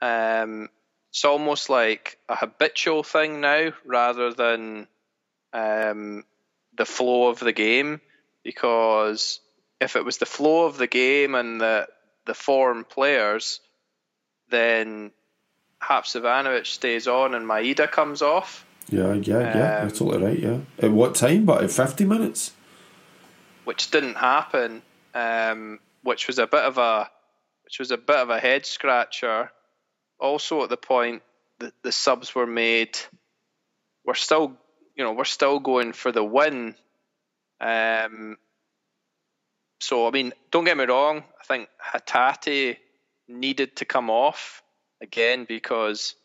[0.01, 0.69] Um,
[1.09, 4.87] it's almost like a habitual thing now, rather than
[5.53, 6.23] um,
[6.75, 8.01] the flow of the game.
[8.43, 9.39] Because
[9.79, 11.87] if it was the flow of the game and the
[12.25, 13.59] the form players,
[14.49, 15.11] then
[15.89, 18.65] Haksabanovic stays on and Maeda comes off.
[18.89, 19.77] Yeah, yeah, yeah.
[19.77, 20.39] Um, You're totally right.
[20.39, 20.57] Yeah.
[20.79, 21.45] At what time?
[21.45, 22.51] But at fifty minutes.
[23.63, 24.81] which didn't happen,
[25.13, 27.09] um, which was a bit of a
[27.63, 29.51] which was a bit of a head scratcher.
[30.19, 31.21] Also, at the point
[31.59, 32.97] that the subs were made,
[34.05, 34.53] we're still
[34.95, 36.75] you know we're still going for the win.
[37.61, 38.37] Um,
[39.79, 41.23] so I mean, don't get me wrong.
[41.39, 42.77] I think Hatate
[43.27, 44.61] needed to come off
[45.03, 46.15] again because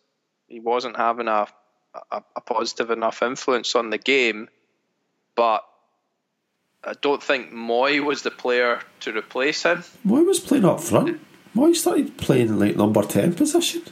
[0.46, 1.46] he wasn't having a,
[2.10, 4.48] a, a positive enough influence on the game.
[5.36, 5.64] But
[6.82, 9.84] I don't think Mooy was the player to replace him.
[10.06, 11.20] Mooy was playing up front.
[11.54, 13.82] Mooy started playing in like number ten position.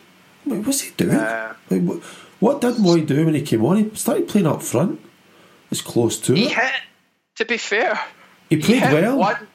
[0.45, 1.17] What was he doing?
[1.17, 1.99] Uh, like, what,
[2.39, 3.77] what did Mooy do when he came on?
[3.91, 5.01] He started playing up front.
[5.71, 6.53] It's close to He it.
[6.53, 6.73] hit,
[7.37, 7.99] to be fair,
[8.49, 9.19] He played hit well.
[9.19, 9.49] One,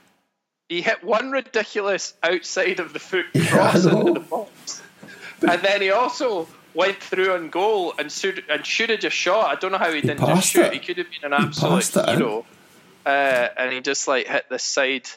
[0.67, 4.52] he hit one ridiculous outside of the foot cross into the box,
[5.47, 9.51] and then he also went through on goal and should and should have just shot.
[9.51, 10.65] I don't know how he, didn't just shoot.
[10.67, 10.73] it.
[10.73, 12.17] He could have been an He absolute passed it in.
[12.17, 12.45] hero,
[13.06, 15.08] uh, and he just like hit the side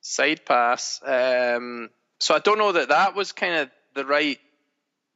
[0.00, 1.00] side pass.
[1.04, 4.38] Um, so I don't know that that was kind of the right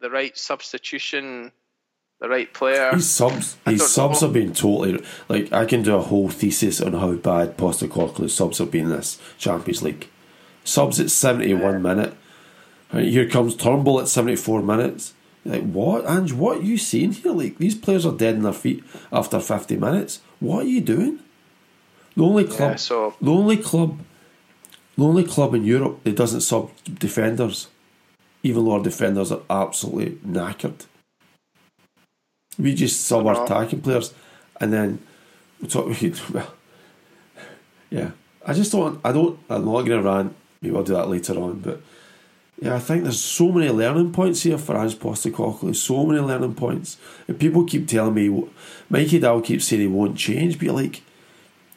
[0.00, 1.52] the right substitution,
[2.20, 2.90] the right player.
[2.92, 4.28] His subs, his subs know.
[4.28, 8.58] have been totally like I can do a whole thesis on how bad Postecoglou's subs
[8.58, 10.08] have been in this Champions League.
[10.64, 12.14] Subs at seventy one minute.
[12.92, 15.14] Here comes Turnbull at seventy four minutes.
[15.44, 16.32] You're like what, Ange?
[16.32, 17.32] What are you seeing here?
[17.32, 20.20] Like these players are dead in their feet after fifty minutes.
[20.40, 21.20] What are you doing?
[22.16, 23.98] The only club, Yeah, so the only club,
[24.98, 27.68] the only club in Europe that doesn't sub defenders,
[28.42, 30.84] even though our defenders are absolutely knackered.
[32.58, 34.12] We just sub our attacking players,
[34.60, 34.98] and then
[35.60, 35.86] we talk.
[36.34, 36.52] Well,
[37.90, 38.10] yeah,
[38.46, 39.00] I just don't.
[39.04, 39.38] I don't.
[39.48, 40.34] I'm not going to rant.
[40.60, 41.60] Maybe I'll do that later on.
[41.60, 41.80] But
[42.62, 45.74] yeah, I think there's so many learning points here for Ange Postecoglou.
[45.74, 46.96] So many learning points,
[47.26, 48.48] and people keep telling me,
[48.88, 51.02] Mikey Dow keeps saying he won't change, but you're like,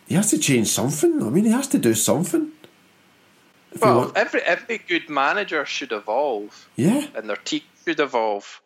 [0.08, 1.24] he has to change something.
[1.24, 2.52] I mean, he has to do something.
[3.72, 6.70] If well, every every good manager should evolve.
[6.76, 8.62] yeah, and their team should evolve.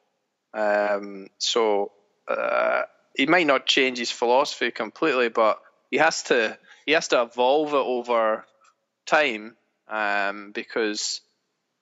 [0.53, 1.93] Um, so
[2.27, 2.81] uh,
[3.15, 7.73] he might not change his philosophy completely, but he has to he has to evolve
[7.73, 8.45] it over
[9.05, 9.55] time
[9.87, 11.21] um, because,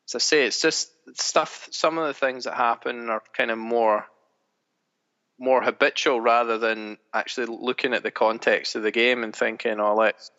[0.07, 1.67] as I say, it's just stuff.
[1.71, 4.05] Some of the things that happen are kind of more
[5.39, 9.95] more habitual rather than actually looking at the context of the game and thinking, "Oh,
[9.95, 10.31] let's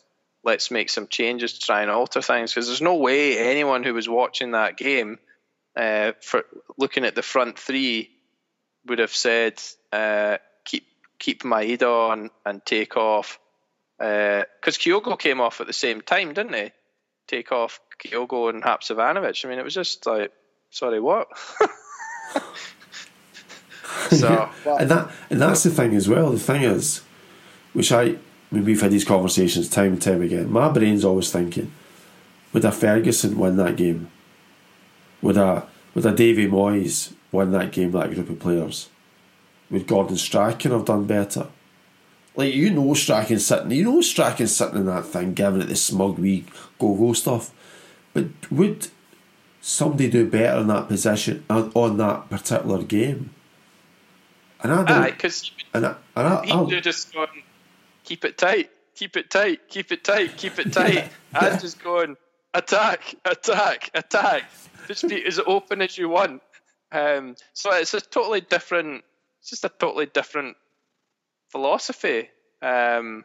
[0.43, 3.95] let's make some changes to try and alter things." Because there's no way anyone who
[3.95, 5.19] was watching that game
[5.77, 6.45] uh, for
[6.79, 8.11] looking at the front three
[8.87, 9.61] would have said
[9.93, 10.87] uh, keep
[11.19, 13.39] keep Maeda on and take off
[13.99, 16.71] because Kyogo came off at the same time, didn't he?
[17.27, 19.45] Take off Kyogo and Haksabanovic.
[19.45, 20.33] I mean, it was just like,
[20.71, 21.29] sorry, what?
[24.11, 26.31] so and that and that's the thing as well.
[26.31, 27.03] The thing is,
[27.73, 28.17] which I, I
[28.51, 30.51] mean, we've had these conversations time and time again.
[30.51, 31.73] My brain's always thinking,
[32.53, 34.11] would a Ferguson win that game?
[35.23, 37.93] Would a would a Davy Moyes win that game?
[37.93, 38.89] That group of players,
[39.71, 41.49] would Gordon Strachan have done better?
[42.37, 45.77] Like you know, Strachan sitting, you know, Strachan sitting in that thing, giving it the
[45.77, 46.45] smug wee
[46.79, 47.53] go go stuff.
[48.15, 48.89] But would
[49.61, 53.31] somebody do better in that position on, on that particular game.
[54.63, 55.05] And I don't.
[55.05, 57.29] because and I, and I, he would have just gone,
[58.05, 61.11] keep it tight, keep it tight, keep it tight, keep it tight.
[61.35, 62.17] I'm just going,
[62.55, 64.45] attack, attack, attack.
[64.87, 66.43] Just be as open as you want.
[66.91, 69.05] Um, so it's a totally different,
[69.41, 70.57] it's just a totally different
[71.51, 72.31] philosophy.
[72.63, 73.25] Um,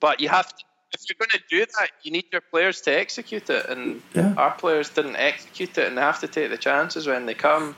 [0.00, 0.64] but you have to,
[0.94, 4.34] if you're going to do that, you need your players to execute it, and Yeah.
[4.36, 7.74] our players didn't execute it, and they have to take the chances when they come,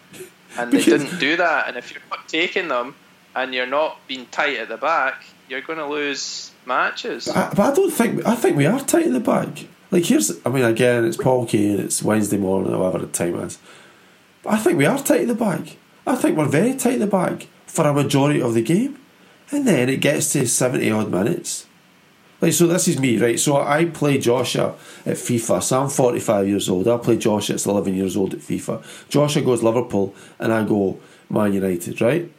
[0.59, 1.69] and they didn't do that.
[1.69, 2.95] And if you're not taking them,
[3.37, 7.29] and you're not being tight at the back, you're going to lose matches.
[7.29, 9.67] I, but I don't think I think we are tight in the back.
[9.91, 13.35] Like here's, I mean, again, it's Paul Kane, it's Wednesday morning, or whatever the time
[13.41, 13.59] is.
[14.43, 15.77] But I think we are tight in the back.
[16.07, 18.99] I think we're very tight in the back for a majority of the game,
[19.51, 21.67] and then it gets to seventy odd minutes.
[22.45, 23.41] Like so, this is me, right?
[23.41, 24.75] So I play Joshua
[25.07, 25.63] at FIFA.
[25.63, 26.87] So I'm forty five years old.
[26.87, 28.85] I play Joshua at eleven years old at FIFA.
[29.09, 32.31] Joshua goes Liverpool, and I go Man United, right?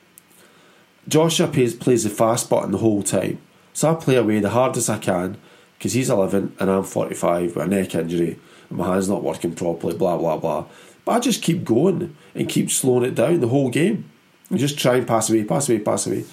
[1.08, 3.40] Joshua plays, plays the fast button the whole time.
[3.74, 5.38] So I play away the hardest I can
[5.80, 8.40] because he's 11 and I'm 45 with a neck injury
[8.70, 10.66] and my hand's not working properly, blah, blah, blah.
[11.04, 14.10] But I just keep going and keep slowing it down the whole game.
[14.52, 16.26] And just try and pass away, pass away, pass away.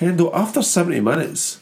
[0.00, 1.60] Hendo, after 70 minutes,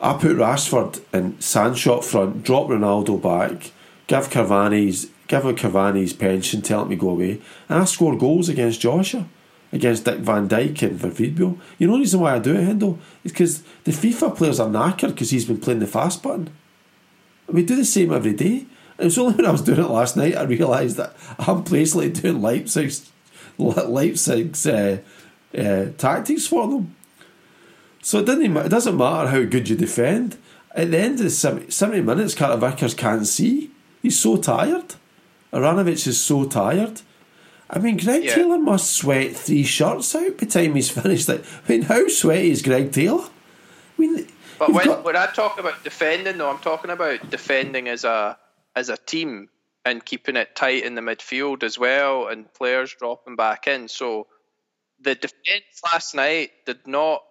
[0.00, 3.72] I put Rashford and Sancho up front, drop Ronaldo back,
[4.06, 8.48] give Cavani's give him Cavani's pension, tell him to go away, and I score goals
[8.48, 9.28] against Joshua,
[9.72, 11.56] against Dick Van Dyke and Vervidbo.
[11.78, 12.98] You know the reason why I do it, Hendo?
[13.22, 16.50] Is because the FIFA players are knackered because he's been playing the fast button.
[17.46, 18.66] We do the same every day.
[18.98, 21.62] And it was only when I was doing it last night I realised that I'm
[21.62, 23.10] basically doing Leipzig's
[23.58, 24.98] Leipzig's uh,
[25.56, 26.96] uh, tactics for them.
[28.02, 30.36] So it doesn't it doesn't matter how good you defend.
[30.74, 33.70] At the end of the 70, 70 minutes, Carter Vickers can't see.
[34.02, 34.94] He's so tired.
[35.52, 37.02] Aranovich is so tired.
[37.68, 38.34] I mean, Greg Yeah.
[38.36, 41.28] Taylor must sweat three shirts out by the time he's finished.
[41.28, 43.24] Like, I mean, how sweaty is Greg Taylor?
[43.24, 44.26] I mean,
[44.58, 48.38] But when, got- when I talk about defending, though, I'm talking about defending as a
[48.76, 49.48] as a team
[49.84, 53.88] and keeping it tight in the midfield as well, and players dropping back in.
[53.88, 54.28] So
[55.00, 57.22] the defence last night did not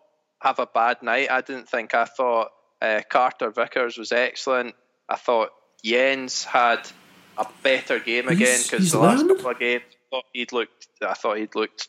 [0.42, 1.30] have a bad night.
[1.32, 1.94] I didn't think.
[1.94, 2.50] I thought
[2.82, 4.76] uh, Carter Vickers was excellent.
[5.08, 5.50] I thought
[5.84, 6.90] Jenz had
[7.38, 9.36] a better game again because he's the last learning.
[9.38, 10.88] couple of games I thought he'd looked.
[11.06, 11.88] I thought he'd looked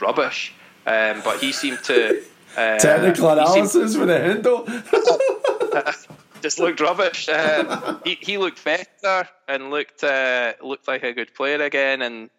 [0.00, 0.52] rubbish.
[0.86, 2.22] Um, but he seemed to.
[2.56, 4.64] Uh, technical seemed- analysis with a Hendo.
[6.42, 7.28] just looked rubbish.
[7.28, 12.02] Um, he he looked better and looked uh, looked like a good player again.
[12.02, 12.30] And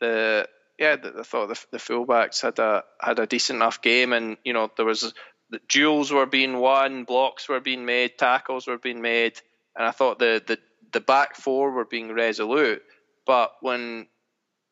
[0.00, 0.48] the
[0.78, 4.12] yeah, I thought the, the fullbacks had a had a decent enough game.
[4.12, 5.12] And you know there was
[5.50, 9.40] the duels were being won, blocks were being made, tackles were being made,
[9.76, 10.58] and I thought the the
[10.92, 12.82] the back four were being resolute.
[13.26, 14.06] But when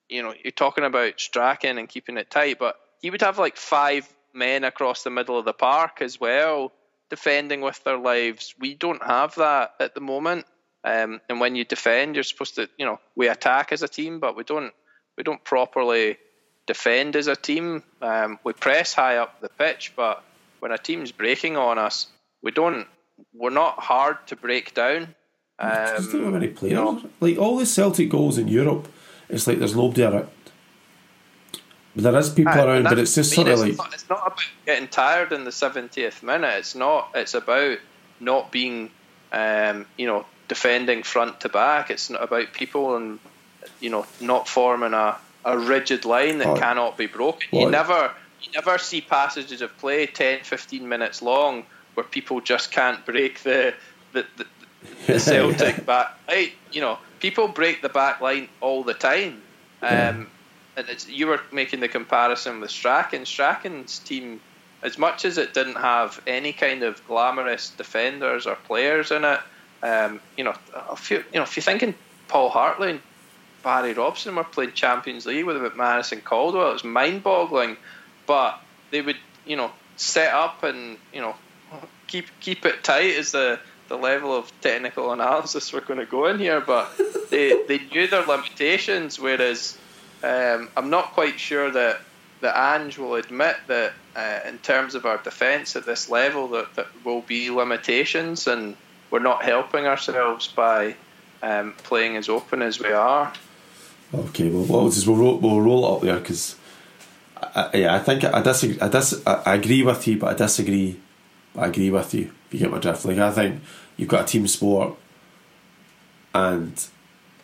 [0.09, 3.57] you know you're talking about Strachan and keeping it tight, but he would have like
[3.57, 6.73] five men across the middle of the park as well
[7.11, 8.55] defending with their lives.
[8.59, 10.47] We don't have that at the moment.
[10.85, 14.21] Um, and when you defend, you're supposed to, you know, we attack as a team,
[14.21, 14.73] but we don't,
[15.17, 16.17] we don't properly
[16.67, 17.83] defend as a team.
[18.03, 20.23] Um, we press high up the pitch, but
[20.61, 22.07] when a team's breaking on us,
[22.43, 22.87] we don't,
[23.35, 25.15] we're not hard to break down.
[25.59, 26.73] There's not Um, many players.
[26.73, 28.89] you know, Like all the Celtic goals in Europe,
[29.29, 30.29] it's like there's nobody around.
[31.95, 33.87] But there is people Aye, around, but it's just I mean, sort of it's like
[33.89, 36.59] not, it's not about getting tired in the seventieth minute.
[36.59, 37.09] It's not.
[37.15, 37.79] It's about
[38.21, 38.91] not being,
[39.33, 41.91] um, you know, defending front to back.
[41.91, 43.19] It's not about people and
[43.81, 46.57] you know not forming a, a rigid line that Oh.
[46.57, 47.49] cannot be broken.
[47.53, 48.11] You never
[48.41, 51.65] you never see passages of play 10, 15 minutes long
[51.95, 53.75] where people just can't break the
[54.13, 54.47] the, the,
[55.07, 56.49] the Celtic back line.
[56.73, 59.43] You know, people break the back line all the time.
[59.83, 60.27] Um,
[60.77, 63.25] and it's, you were making the comparison with Strachan.
[63.25, 64.41] Strachan's team,
[64.83, 69.41] as much as it didn't have any kind of glamorous defenders or players in it,
[69.83, 70.55] um, you know,
[70.93, 71.95] if you you know if you're thinking
[72.29, 73.01] Paul Hartley and
[73.67, 77.77] Barry Robson were playing Champions League with Madison Caldwell, it was mind-boggling.
[78.25, 78.61] But
[78.93, 81.35] they would, you know, set up and you know
[82.07, 83.59] keep keep it tight is the
[83.89, 86.61] the level of technical analysis we're going to go in here.
[86.61, 86.97] But
[87.31, 89.77] they they knew their limitations, whereas
[90.23, 92.01] um, I'm not quite sure that
[92.43, 96.73] that Ange will admit that uh, in terms of our defence at this level that,
[96.77, 98.77] that will be limitations and
[99.11, 100.95] we're not helping ourselves by
[101.43, 103.33] um, playing as open as we are.
[104.15, 106.57] Okay, well, we'll just we'll roll, we'll roll it up there because,
[107.75, 108.81] yeah, I think I disagree.
[108.81, 111.01] I, dis, I, agree with you, but I disagree.
[111.57, 112.31] I agree with you.
[112.47, 113.61] If you get my drift, like I think
[113.97, 114.97] you've got a team sport,
[116.35, 116.87] and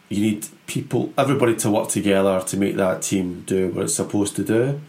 [0.08, 4.36] you need people, everybody to work together to make that team do what it's supposed
[4.36, 4.80] to do.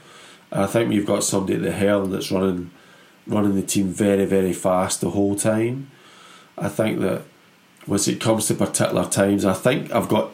[0.52, 2.72] And I think we've got somebody at the helm that's running
[3.26, 5.90] running the team very, very fast the whole time.
[6.58, 7.24] I think that
[7.88, 10.34] once it comes to particular times, I think I've got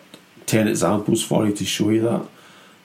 [0.49, 2.27] 10 examples for you to show you that.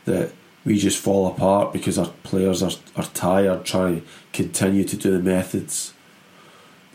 [0.05, 0.33] That
[0.65, 5.11] we just fall apart because our players are, are tired trying to continue to do
[5.11, 5.93] the methods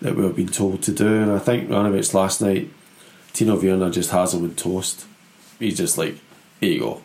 [0.01, 1.21] that we've been told to do.
[1.21, 2.69] And I think Ranovich last night
[3.33, 5.05] Timo Werner just has him on toast.
[5.59, 6.15] He's just like,
[6.59, 7.01] here you go.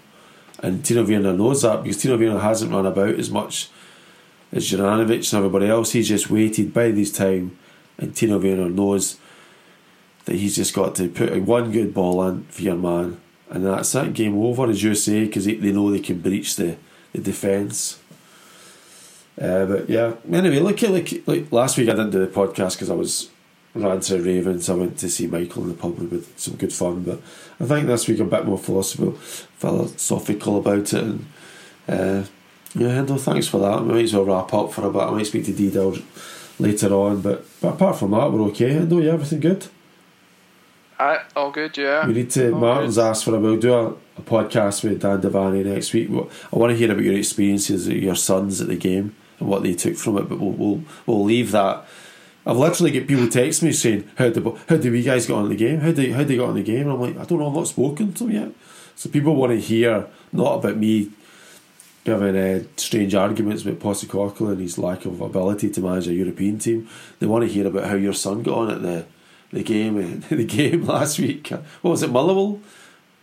[0.60, 3.68] And Timo Werner knows that because Timo Werner hasn't run about as much
[4.52, 5.92] as Juranovic and everybody else.
[5.92, 7.58] He's just waited by this time,
[7.98, 9.18] and Timo Werner knows
[10.24, 13.20] that he's just got to put one good ball in for your man,
[13.50, 14.12] and that's it.
[14.14, 16.76] Game over, as you say, because they, know they can breach the,
[17.12, 18.00] the defence.
[19.40, 22.74] Uh, but yeah, anyway, look at like like last week I didn't do the podcast
[22.74, 23.30] because I was
[23.74, 24.70] ran to Ravens.
[24.70, 27.02] I went to see Michael in the pub with some good fun.
[27.02, 27.20] But
[27.60, 30.94] I think this week I'm a bit more philosophical, philosophical about it.
[30.94, 31.26] And
[31.88, 32.24] uh,
[32.74, 33.82] yeah, no, thanks for that.
[33.82, 35.02] We might as well wrap up for a bit.
[35.02, 36.02] I might speak to Didel
[36.58, 37.20] later on.
[37.20, 38.78] But, but apart from that, we're okay.
[38.78, 39.66] No, yeah, everything good.
[41.04, 42.06] Aye, all good, yeah.
[42.06, 42.52] We need to.
[42.52, 43.04] All Martin's good.
[43.04, 43.40] asked for a.
[43.40, 46.08] We'll do a, a podcast with Dan Devaney next week.
[46.10, 49.74] I want to hear about your experiences your sons at the game and what they
[49.74, 50.28] took from it.
[50.28, 51.86] But we'll we'll, we'll leave that
[52.46, 55.48] I've literally get people text me saying, "How did how did we guys get on
[55.48, 55.80] the game?
[55.80, 57.48] How did how they got on the game?" And I'm like, I don't know.
[57.48, 58.52] I've not spoken to them yet.
[58.96, 61.10] So people want to hear not about me
[62.04, 66.58] giving uh, strange arguments about Postecoglou and his lack of ability to manage a European
[66.58, 66.86] team.
[67.18, 69.06] They want to hear about how your son got on at the
[69.54, 71.48] the game the game last week.
[71.48, 72.60] What was it, Motherwell?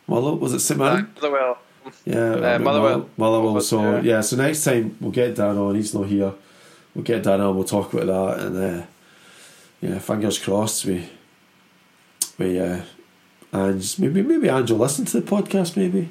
[0.08, 1.12] Motherwell was it Simon?
[1.16, 1.58] Motherwell.
[2.06, 3.10] Yeah, uh, Motherwell.
[3.18, 3.62] Motherwell.
[3.62, 4.02] So yeah.
[4.02, 4.22] yeah.
[4.22, 5.76] so next time we'll get Dan on.
[5.76, 6.34] He's not here.
[6.96, 7.56] We'll get Dan on.
[7.56, 8.58] We'll talk about that and.
[8.58, 8.86] Uh,
[9.82, 11.10] yeah, fingers crossed we
[12.38, 12.82] we uh
[13.52, 16.10] and maybe maybe Angel listen to the podcast maybe.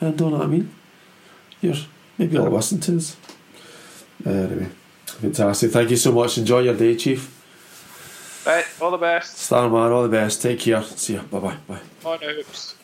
[0.00, 0.74] I don't know what I mean.
[1.60, 1.74] Here,
[2.18, 3.16] maybe I'll listen to us.
[4.26, 4.68] Uh, anyway,
[5.06, 5.70] fantastic.
[5.70, 6.36] Thank you so much.
[6.36, 7.35] Enjoy your day, Chief.
[8.46, 9.38] Right, all the best.
[9.38, 10.40] Star man, all the best.
[10.40, 10.82] Take care.
[10.82, 11.22] See ya.
[11.22, 11.56] Bye bye.
[11.66, 11.80] Bye.
[12.18, 12.75] Bye,